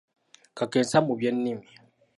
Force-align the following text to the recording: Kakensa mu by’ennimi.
Kakensa 0.57 0.97
mu 1.05 1.13
by’ennimi. 1.19 1.67